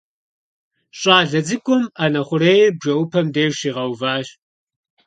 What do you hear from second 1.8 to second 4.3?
ӏэнэ хъурейр бжэӏупэм деж щигъэуващ.